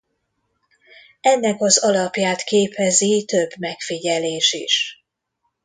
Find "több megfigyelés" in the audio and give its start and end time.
3.27-4.53